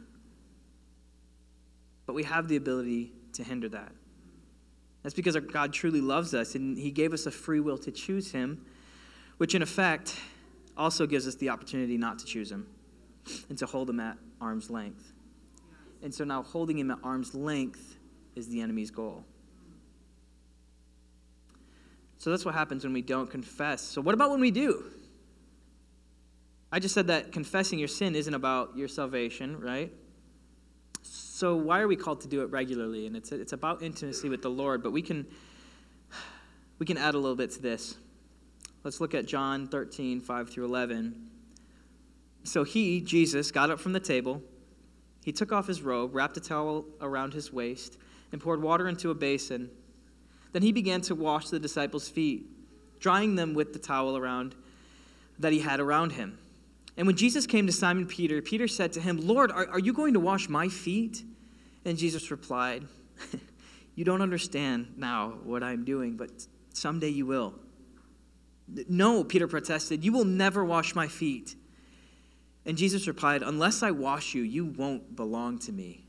[2.06, 3.94] But we have the ability to hinder that.
[5.04, 7.90] That's because our God truly loves us and He gave us a free will to
[7.90, 8.66] choose Him,
[9.38, 10.18] which in effect
[10.76, 12.68] also gives us the opportunity not to choose Him
[13.48, 15.14] and to hold Him at arm's length.
[16.04, 18.00] And so now holding Him at arm's length
[18.36, 19.24] is the enemy's goal.
[22.22, 23.82] So that's what happens when we don't confess.
[23.82, 24.84] So, what about when we do?
[26.72, 29.92] I just said that confessing your sin isn't about your salvation, right?
[31.02, 33.08] So, why are we called to do it regularly?
[33.08, 35.26] And it's, it's about intimacy with the Lord, but we can,
[36.78, 37.96] we can add a little bit to this.
[38.84, 41.28] Let's look at John 13, 5 through 11.
[42.44, 44.44] So, he, Jesus, got up from the table.
[45.26, 47.98] He took off his robe, wrapped a towel around his waist,
[48.32, 49.72] and poured water into a basin
[50.52, 52.46] then he began to wash the disciples' feet,
[53.00, 54.56] drying them with the towel around
[55.40, 56.38] that he had around him.
[56.98, 59.94] And when Jesus came to Simon Peter, Peter said to him, Lord, are, are you
[59.94, 61.24] going to wash my feet?
[61.86, 62.86] And Jesus replied,
[63.96, 66.30] You don't understand now what I'm doing, but
[66.74, 67.56] someday you will.
[68.88, 71.56] No, Peter protested, You will never wash my feet.
[72.66, 76.01] And Jesus replied, Unless I wash you, you won't belong to me.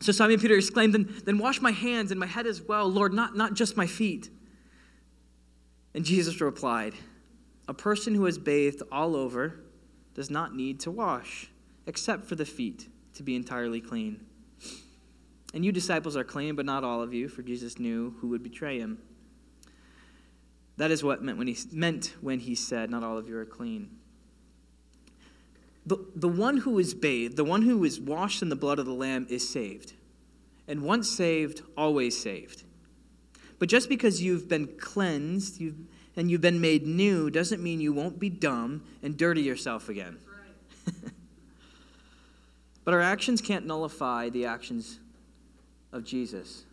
[0.00, 3.12] So Simon Peter exclaimed, then, then wash my hands and my head as well, Lord,
[3.12, 4.30] not, not just my feet.
[5.94, 6.94] And Jesus replied,
[7.66, 9.60] A person who has bathed all over
[10.14, 11.50] does not need to wash,
[11.86, 14.24] except for the feet, to be entirely clean.
[15.54, 18.42] And you disciples are clean, but not all of you, for Jesus knew who would
[18.42, 18.98] betray him.
[20.76, 23.44] That is what meant when he, meant when he said, Not all of you are
[23.44, 23.90] clean.
[25.88, 28.84] The, the one who is bathed, the one who is washed in the blood of
[28.84, 29.94] the Lamb, is saved.
[30.68, 32.64] And once saved, always saved.
[33.58, 35.76] But just because you've been cleansed you've,
[36.14, 40.18] and you've been made new doesn't mean you won't be dumb and dirty yourself again.
[40.86, 40.94] Right.
[42.84, 45.00] but our actions can't nullify the actions
[45.90, 46.64] of Jesus,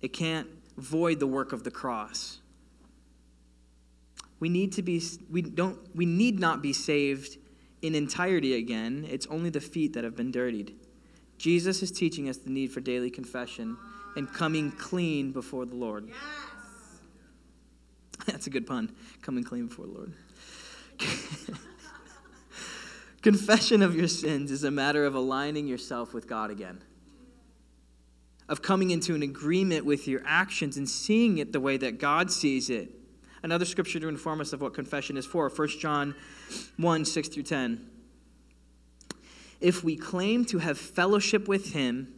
[0.00, 0.46] it can't
[0.76, 2.38] void the work of the cross.
[4.38, 7.38] We need to be we don't we need not be saved
[7.82, 9.06] in entirety again.
[9.08, 10.72] It's only the feet that have been dirtied.
[11.38, 13.76] Jesus is teaching us the need for daily confession
[14.16, 16.08] and coming clean before the Lord.
[16.08, 16.16] Yes.
[18.26, 18.92] That's a good pun.
[19.22, 20.12] Coming clean before the Lord.
[23.22, 26.82] Confession of your sins is a matter of aligning yourself with God again,
[28.48, 32.30] of coming into an agreement with your actions and seeing it the way that God
[32.30, 32.90] sees it.
[33.42, 36.14] Another scripture to inform us of what confession is for 1 John
[36.76, 37.90] 1 6 through 10.
[39.60, 42.14] If we claim to have fellowship with him,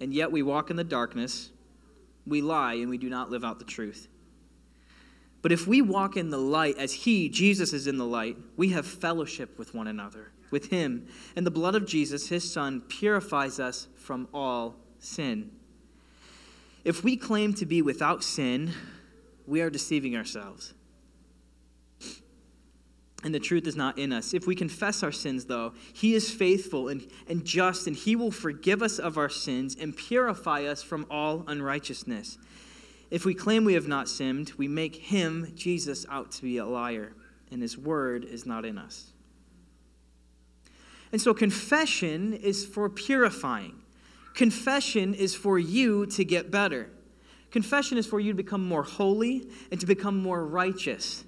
[0.00, 1.50] and yet we walk in the darkness,
[2.26, 4.08] we lie and we do not live out the truth.
[5.42, 8.70] But if we walk in the light as he, Jesus, is in the light, we
[8.70, 11.06] have fellowship with one another, with him.
[11.36, 15.52] And the blood of Jesus, his son, purifies us from all sin.
[16.84, 18.72] If we claim to be without sin,
[19.46, 20.74] we are deceiving ourselves.
[23.24, 24.34] and the truth is not in us.
[24.34, 28.30] If we confess our sins, though, He is faithful and, and just, and He will
[28.30, 32.38] forgive us of our sins and purify us from all unrighteousness.
[33.10, 36.66] If we claim we have not sinned, we make Him, Jesus, out to be a
[36.66, 37.12] liar,
[37.50, 39.12] and His word is not in us.
[41.12, 43.76] And so, confession is for purifying.
[44.34, 46.90] Confession is for you to get better.
[47.56, 51.24] Confession is for you to become more holy and to become more righteous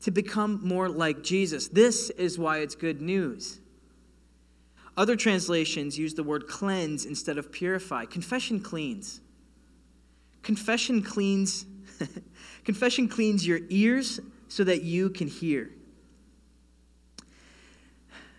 [0.00, 1.68] to become more like Jesus.
[1.68, 3.60] This is why it's good news.
[4.96, 8.06] Other translations use the word cleanse instead of purify.
[8.06, 9.20] Confession cleans.
[10.42, 11.66] Confession cleans
[12.64, 15.70] confession cleans your ears so that you can hear.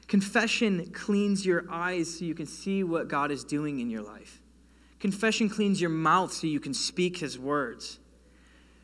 [0.07, 4.40] Confession cleans your eyes so you can see what God is doing in your life.
[5.01, 7.97] Confession cleans your mouth so you can speak his words.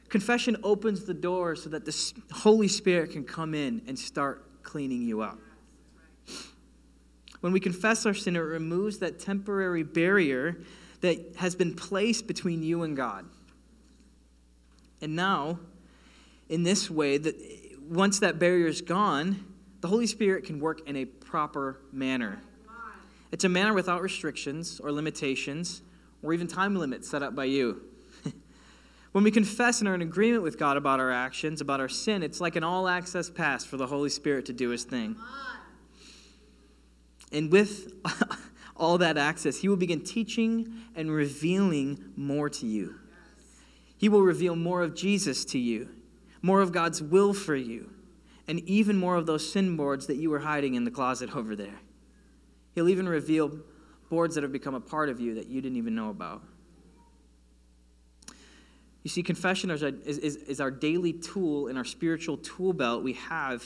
[0.09, 5.03] Confession opens the door so that the Holy Spirit can come in and start cleaning
[5.03, 5.37] you up.
[7.41, 10.57] When we confess our sin, it removes that temporary barrier
[11.01, 13.25] that has been placed between you and God.
[15.01, 15.59] And now,
[16.49, 17.35] in this way, that
[17.87, 19.45] once that barrier is gone,
[19.81, 22.41] the Holy Spirit can work in a proper manner.
[23.31, 25.83] It's a manner without restrictions or limitations
[26.27, 27.81] or even time limits set up by you.
[29.13, 32.21] When we confess and are in agreement with God about our actions, about our sin,
[32.21, 35.15] it's like an all access pass for the Holy Spirit to do his thing.
[37.31, 37.93] And with
[38.75, 42.95] all that access, he will begin teaching and revealing more to you.
[43.97, 45.89] He will reveal more of Jesus to you,
[46.43, 47.89] more of God's will for you,
[48.47, 51.55] and even more of those sin boards that you were hiding in the closet over
[51.55, 51.79] there.
[52.75, 53.61] He'll even reveal
[54.09, 56.41] boards that have become a part of you that you didn't even know about.
[59.03, 63.13] You see, confession is, is, is our daily tool in our spiritual tool belt we
[63.13, 63.63] have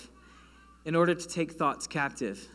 [0.85, 2.47] in order to take thoughts captive.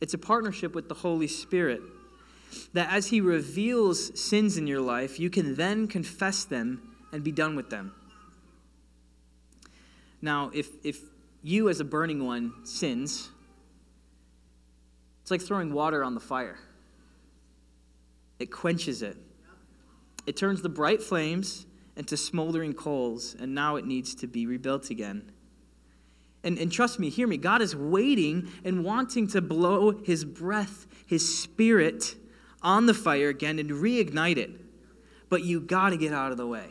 [0.00, 1.80] It's a partnership with the Holy Spirit
[2.72, 7.32] that as He reveals sins in your life, you can then confess them and be
[7.32, 7.94] done with them.
[10.20, 11.00] Now, if, if
[11.42, 13.30] you as a burning one sins,
[15.22, 16.58] it's like throwing water on the fire,
[18.38, 19.16] it quenches it.
[20.26, 24.90] It turns the bright flames into smoldering coals, and now it needs to be rebuilt
[24.90, 25.32] again.
[26.44, 30.86] And, and trust me, hear me, God is waiting and wanting to blow his breath,
[31.06, 32.16] his spirit
[32.62, 34.50] on the fire again and reignite it.
[35.28, 36.66] But you got to get out of the way.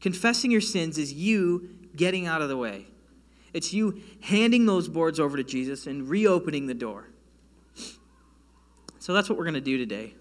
[0.00, 2.86] Confessing your sins is you getting out of the way.
[3.54, 7.06] It's you handing those boards over to Jesus and reopening the door.
[8.98, 10.14] So that's what we're going to do today.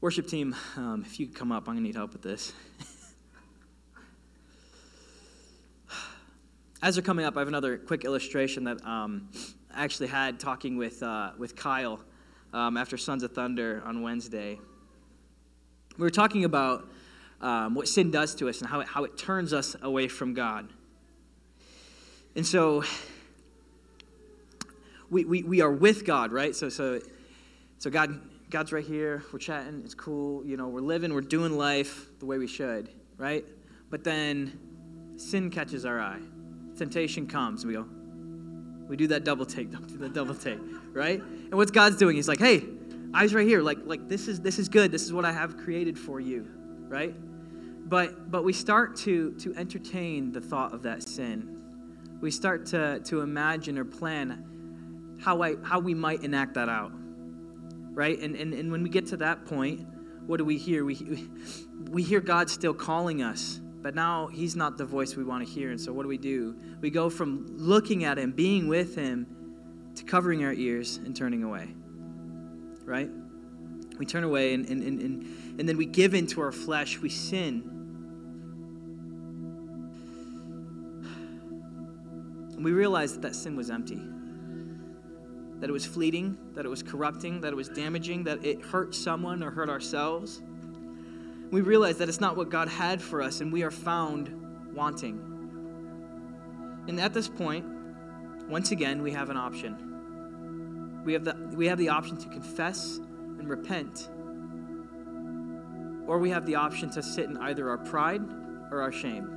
[0.00, 2.52] Worship team, um, if you could come up, I'm going to need help with this.
[6.82, 9.28] As they're coming up, I have another quick illustration that um,
[9.74, 12.00] I actually had talking with, uh, with Kyle
[12.54, 14.58] um, after Sons of Thunder on Wednesday.
[15.98, 16.88] We were talking about
[17.40, 20.32] um, what sin does to us and how it, how it turns us away from
[20.32, 20.68] God.
[22.36, 22.84] And so
[25.10, 26.54] we, we, we are with God, right?
[26.54, 27.00] So, so,
[27.78, 28.20] so God
[28.54, 29.24] God's right here.
[29.32, 29.82] We're chatting.
[29.84, 30.46] It's cool.
[30.46, 33.44] You know, we're living, we're doing life the way we should, right?
[33.90, 34.56] But then
[35.16, 36.20] sin catches our eye.
[36.76, 37.66] Temptation comes.
[37.66, 37.84] We go,
[38.88, 40.60] we do that double take, do that double take,
[40.92, 41.20] right?
[41.20, 42.14] And what's God's doing?
[42.14, 42.62] He's like, hey,
[43.12, 43.60] eyes right here.
[43.60, 44.92] Like, like this is this is good.
[44.92, 46.46] This is what I have created for you,
[46.86, 47.14] right?
[47.88, 51.53] But but we start to to entertain the thought of that sin.
[52.20, 56.92] We start to to imagine or plan how I how we might enact that out
[57.94, 58.18] right?
[58.20, 59.86] And, and, and when we get to that point,
[60.26, 60.84] what do we hear?
[60.84, 61.28] We,
[61.90, 65.52] we hear God still calling us, but now He's not the voice we want to
[65.52, 65.70] hear.
[65.70, 66.56] And so what do we do?
[66.80, 69.26] We go from looking at Him, being with Him,
[69.94, 71.72] to covering our ears and turning away,
[72.84, 73.08] right?
[73.96, 76.98] We turn away and, and, and, and, and then we give in to our flesh,
[76.98, 77.70] we sin.
[82.54, 84.00] And we realize that that sin was empty
[85.64, 88.94] that it was fleeting, that it was corrupting, that it was damaging, that it hurt
[88.94, 90.42] someone or hurt ourselves.
[91.50, 95.18] We realize that it's not what God had for us, and we are found wanting.
[96.86, 97.64] And at this point,
[98.46, 101.02] once again, we have an option.
[101.02, 104.10] We have the, we have the option to confess and repent,
[106.06, 108.22] or we have the option to sit in either our pride
[108.70, 109.33] or our shame.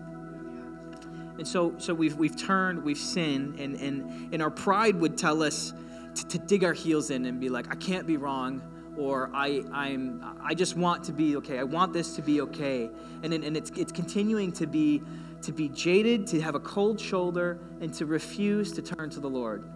[1.37, 5.43] And so, so we've, we've turned, we've sinned, and, and, and our pride would tell
[5.43, 5.73] us,
[6.15, 8.61] to, to dig our heels in and be like, I can't be wrong.
[8.97, 11.59] or I, I'm, I just want to be okay.
[11.59, 12.89] I want this to be okay.
[13.21, 15.03] And, and it's, it's continuing to be,
[15.43, 19.29] to be jaded, to have a cold shoulder, and to refuse to turn to the
[19.29, 19.69] Lord.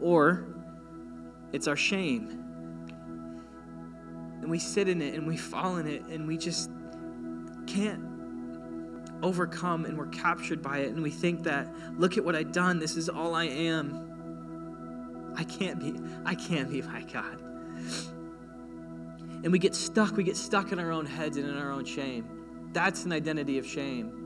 [0.00, 0.46] Or
[1.52, 2.40] it's our shame.
[4.40, 6.70] And we sit in it and we fall in it and we just
[7.66, 8.02] can't
[9.22, 12.78] overcome and we're captured by it and we think that look at what I've done.
[12.78, 15.32] This is all I am.
[15.36, 15.94] I can't be
[16.24, 17.40] I can't be my God.
[19.42, 21.84] And we get stuck we get stuck in our own heads and in our own
[21.84, 22.26] shame.
[22.72, 24.20] That's an identity of shame.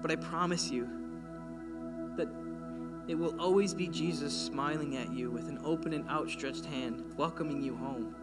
[0.00, 0.88] But I promise you
[2.16, 2.28] that
[3.08, 7.62] it will always be Jesus smiling at you with an open and outstretched hand welcoming
[7.62, 8.14] you home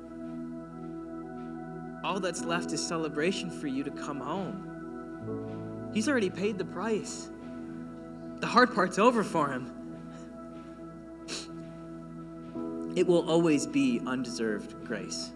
[2.06, 5.90] all that's left is celebration for you to come home.
[5.92, 7.32] He's already paid the price.
[8.42, 9.72] The hard part's over for him.
[12.96, 15.32] It will always be undeserved grace.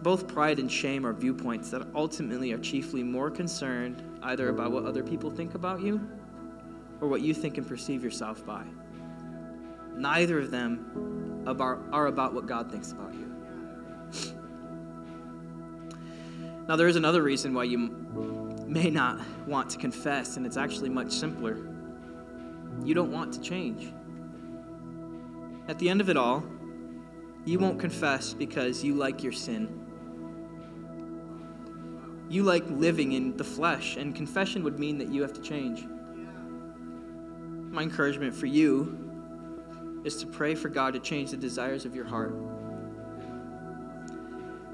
[0.00, 4.86] Both pride and shame are viewpoints that ultimately are chiefly more concerned either about what
[4.86, 6.00] other people think about you
[7.02, 8.64] or what you think and perceive yourself by.
[9.94, 11.15] Neither of them
[11.46, 13.32] are about what God thinks about you.
[16.68, 17.78] Now, there is another reason why you
[18.66, 21.58] may not want to confess, and it's actually much simpler.
[22.84, 23.92] You don't want to change.
[25.68, 26.42] At the end of it all,
[27.44, 29.86] you won't confess because you like your sin.
[32.28, 35.86] You like living in the flesh, and confession would mean that you have to change.
[37.70, 39.05] My encouragement for you
[40.06, 42.32] is to pray for God to change the desires of your heart.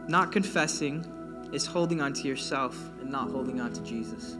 [0.06, 4.36] Not confessing is holding on to yourself and not holding on to Jesus.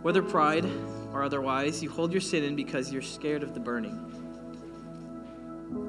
[0.00, 0.64] Whether pride
[1.12, 3.98] or otherwise, you hold your sin in because you're scared of the burning,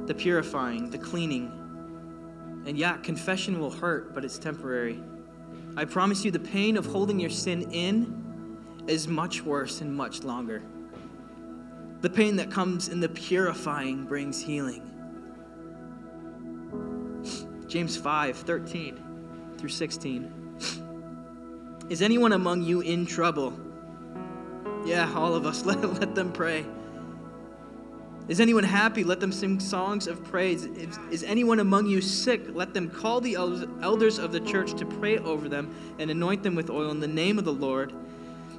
[0.05, 1.53] the purifying, the cleaning.
[2.65, 5.01] And yeah, confession will hurt, but it's temporary.
[5.77, 10.23] I promise you, the pain of holding your sin in is much worse and much
[10.23, 10.63] longer.
[12.01, 14.85] The pain that comes in the purifying brings healing.
[17.67, 19.03] James 5 13
[19.57, 20.33] through 16.
[21.89, 23.53] Is anyone among you in trouble?
[24.85, 25.65] Yeah, all of us.
[25.65, 26.65] Let, let them pray.
[28.29, 29.03] Is anyone happy?
[29.03, 30.65] Let them sing songs of praise.
[30.65, 32.43] Is, is anyone among you sick?
[32.53, 36.53] Let them call the elders of the church to pray over them and anoint them
[36.53, 37.91] with oil in the name of the Lord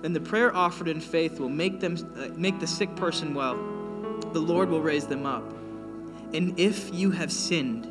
[0.03, 3.57] then the prayer offered in faith will make them uh, make the sick person well.
[4.33, 5.45] The Lord will raise them up.
[6.33, 7.85] And if you have sinned,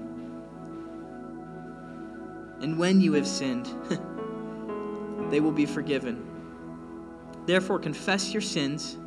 [2.62, 3.68] and when you have sinned,
[5.32, 6.26] they will be forgiven.
[7.46, 8.98] Therefore, confess your sins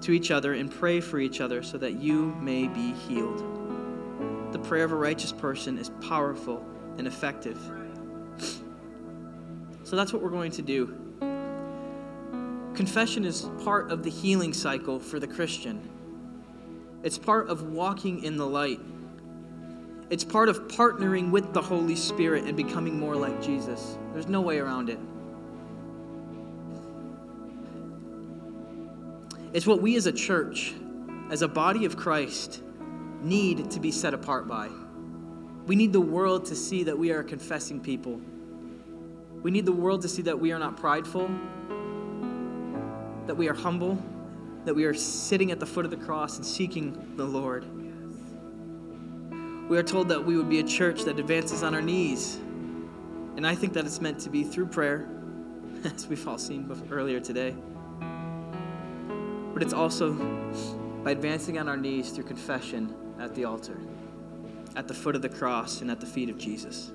[0.00, 3.44] to each other and pray for each other so that you may be healed.
[4.52, 6.64] The prayer of a righteous person is powerful
[6.98, 7.58] and effective.
[9.84, 11.07] So that's what we're going to do.
[12.78, 15.80] Confession is part of the healing cycle for the Christian.
[17.02, 18.78] It's part of walking in the light.
[20.10, 23.98] It's part of partnering with the Holy Spirit and becoming more like Jesus.
[24.12, 25.00] There's no way around it.
[29.52, 30.72] It's what we as a church,
[31.32, 32.62] as a body of Christ,
[33.22, 34.68] need to be set apart by.
[35.66, 38.20] We need the world to see that we are confessing people.
[39.42, 41.28] We need the world to see that we are not prideful,
[43.28, 44.02] that we are humble,
[44.64, 47.66] that we are sitting at the foot of the cross and seeking the Lord.
[49.68, 52.36] We are told that we would be a church that advances on our knees.
[53.36, 55.06] And I think that it's meant to be through prayer,
[55.84, 57.54] as we've all seen earlier today.
[59.52, 60.14] But it's also
[61.04, 63.78] by advancing on our knees through confession at the altar,
[64.74, 66.92] at the foot of the cross, and at the feet of Jesus.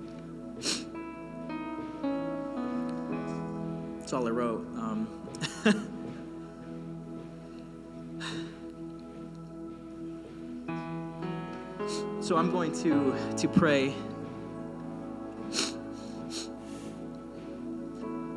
[3.99, 4.65] That's all I wrote.
[4.79, 5.07] Um,
[12.23, 13.93] So I'm going to, to pray.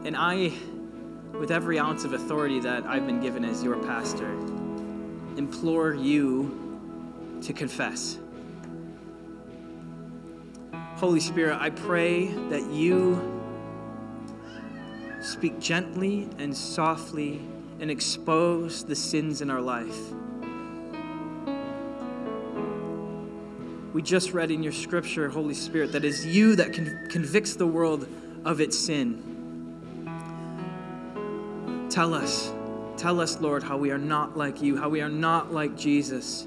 [0.04, 0.52] And I,
[1.38, 4.32] with every ounce of authority that I've been given as your pastor,
[5.36, 8.18] implore you to confess.
[10.96, 13.40] Holy Spirit, I pray that you
[15.20, 17.40] speak gently and softly
[17.78, 19.96] and expose the sins in our life.
[23.96, 27.66] We just read in your scripture, Holy Spirit, that is you that con- convicts the
[27.66, 28.06] world
[28.44, 29.22] of its sin.
[31.88, 32.52] Tell us,
[32.98, 36.46] tell us, Lord, how we are not like you, how we are not like Jesus,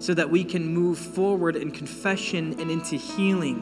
[0.00, 3.60] so that we can move forward in confession and into healing.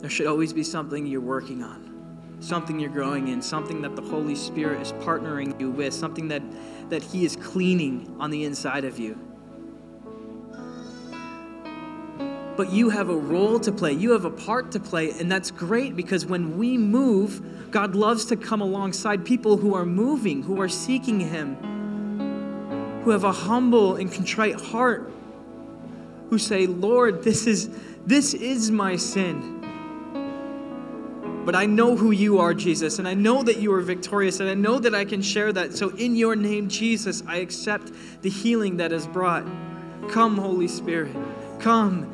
[0.00, 1.92] There should always be something you're working on
[2.42, 6.42] something you're growing in, something that the Holy Spirit is partnering you with, something that,
[6.88, 9.18] that He is cleaning on the inside of you.
[12.56, 15.50] But you have a role to play, you have a part to play, and that's
[15.50, 20.60] great because when we move, God loves to come alongside people who are moving, who
[20.60, 21.56] are seeking Him,
[23.02, 25.10] who have a humble and contrite heart,
[26.28, 27.70] who say, Lord, this is,
[28.06, 29.61] this is my sin.
[31.44, 34.48] But I know who you are, Jesus, and I know that you are victorious, and
[34.48, 35.74] I know that I can share that.
[35.74, 37.90] So, in your name, Jesus, I accept
[38.22, 39.44] the healing that is brought.
[40.08, 41.16] Come, Holy Spirit.
[41.58, 42.12] Come.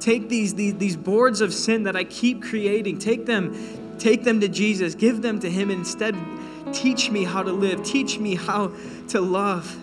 [0.00, 4.40] Take these, these, these boards of sin that I keep creating, take them, take them
[4.40, 6.16] to Jesus, give them to Him, instead
[6.72, 8.72] teach me how to live, teach me how
[9.08, 9.76] to love.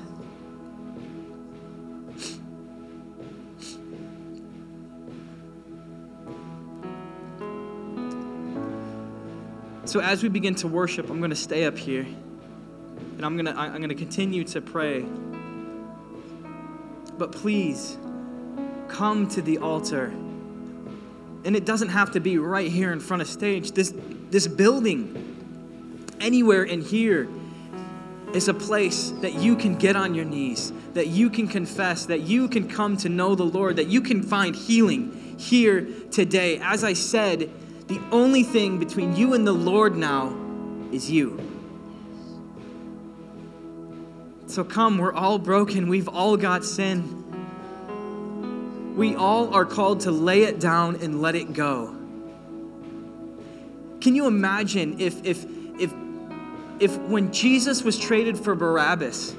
[9.98, 13.48] So as we begin to worship, I'm going to stay up here and I'm going
[13.48, 15.04] to I'm going to continue to pray.
[17.18, 17.98] But please
[18.90, 20.14] come to the altar.
[21.46, 23.72] And it doesn't have to be right here in front of stage.
[23.72, 23.92] This
[24.30, 27.28] this building anywhere in here
[28.36, 32.22] is a place that you can get on your knees, that you can confess, that
[32.22, 36.60] you can come to know the Lord, that you can find healing here today.
[36.62, 37.50] As I said,
[37.88, 40.36] the only thing between you and the Lord now
[40.92, 41.40] is you.
[44.48, 45.88] So come, we're all broken.
[45.88, 47.14] We've all got sin.
[48.96, 51.96] We all are called to lay it down and let it go.
[54.02, 55.46] Can you imagine if, if,
[55.80, 55.94] if,
[56.80, 59.36] if when Jesus was traded for Barabbas,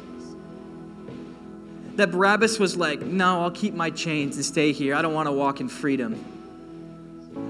[1.97, 4.95] that Barabbas was like, No, I'll keep my chains and stay here.
[4.95, 6.38] I don't want to walk in freedom.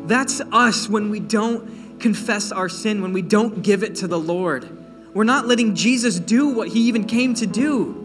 [0.06, 4.18] That's us when we don't confess our sin, when we don't give it to the
[4.18, 4.68] Lord.
[5.14, 8.04] We're not letting Jesus do what he even came to do.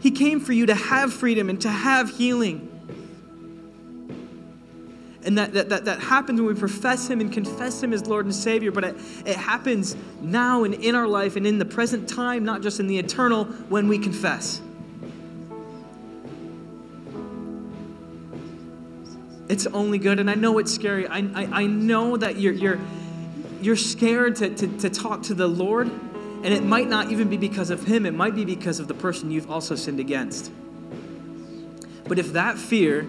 [0.00, 2.70] He came for you to have freedom and to have healing.
[5.24, 8.26] And that, that, that, that happens when we profess Him and confess Him as Lord
[8.26, 12.06] and Savior, but it, it happens now and in our life and in the present
[12.06, 14.60] time, not just in the eternal, when we confess.
[19.54, 20.18] It's only good.
[20.18, 21.06] And I know it's scary.
[21.06, 22.80] I, I, I know that you're, you're,
[23.62, 25.86] you're scared to, to, to talk to the Lord.
[25.86, 28.94] And it might not even be because of Him, it might be because of the
[28.94, 30.50] person you've also sinned against.
[32.08, 33.06] But if that fear,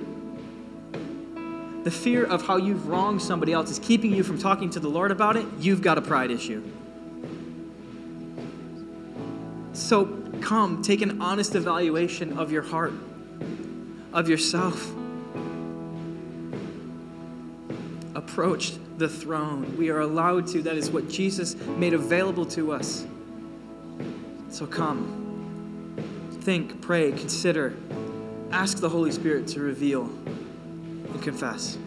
[1.83, 4.87] the fear of how you've wronged somebody else, is keeping you from talking to the
[4.87, 6.63] Lord about it, you've got a pride issue.
[9.73, 10.05] So
[10.41, 12.93] come, take an honest evaluation of your heart,
[14.13, 14.93] of yourself.
[18.15, 19.77] Approached the throne.
[19.77, 20.61] We are allowed to.
[20.61, 23.05] That is what Jesus made available to us.
[24.49, 25.97] So come,
[26.41, 27.75] think, pray, consider,
[28.51, 31.77] ask the Holy Spirit to reveal and confess.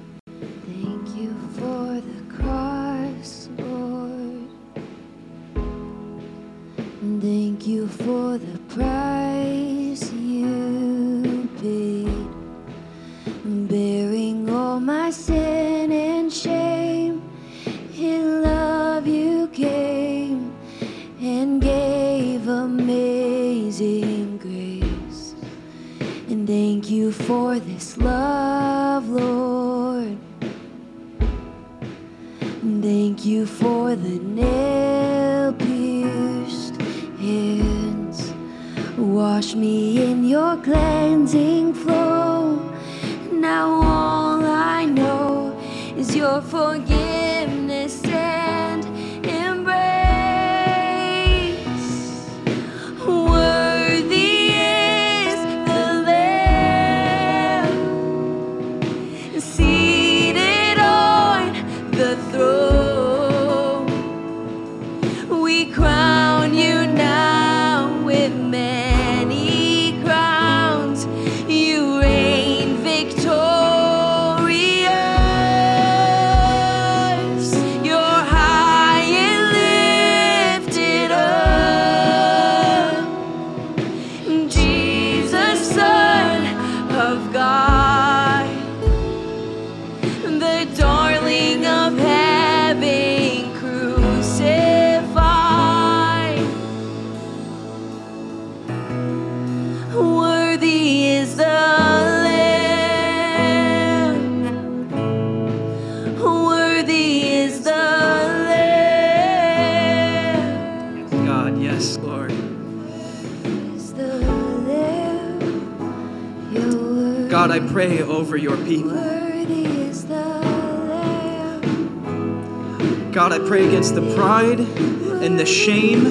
[123.78, 126.04] Against the pride and the shame.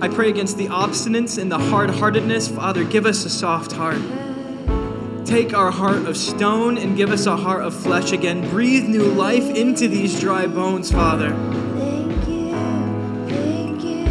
[0.00, 2.48] I pray against the obstinance and the hard heartedness.
[2.48, 4.00] Father, give us a soft heart.
[5.26, 8.48] Take our heart of stone and give us a heart of flesh again.
[8.48, 11.28] Breathe new life into these dry bones, Father.
[11.76, 12.50] Thank you,
[13.28, 14.06] thank you.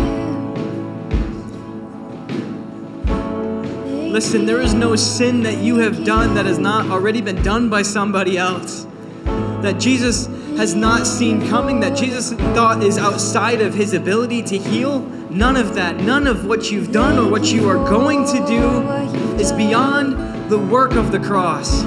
[4.11, 7.69] Listen, there is no sin that you have done that has not already been done
[7.69, 8.85] by somebody else.
[9.63, 10.27] That Jesus
[10.63, 15.01] has not seen coming, that Jesus thought is outside of his ability to heal.
[15.29, 18.81] None of that, none of what you've done or what you are going to do
[19.41, 21.83] is beyond the work of the cross.